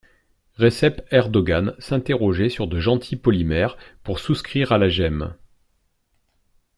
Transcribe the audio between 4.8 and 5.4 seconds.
gemme.